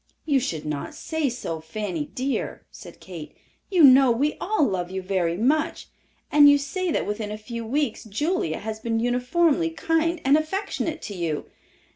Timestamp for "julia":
8.05-8.57